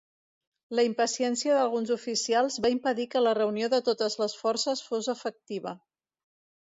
La 0.77 0.83
impaciència 0.87 1.57
d'alguns 1.57 1.91
oficials 1.95 2.57
va 2.67 2.71
impedir 2.77 3.07
que 3.13 3.23
la 3.25 3.35
reunió 3.41 3.69
de 3.75 3.83
totes 3.91 4.17
les 4.23 4.37
forces 4.43 4.83
fos 4.87 5.11
efectiva. 5.15 5.77